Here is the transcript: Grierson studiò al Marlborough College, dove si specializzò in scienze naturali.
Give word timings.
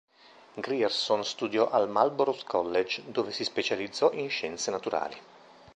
Grierson 0.57 1.23
studiò 1.23 1.69
al 1.69 1.87
Marlborough 1.87 2.43
College, 2.43 3.03
dove 3.11 3.31
si 3.31 3.43
specializzò 3.43 4.11
in 4.13 4.29
scienze 4.31 4.71
naturali. 4.71 5.15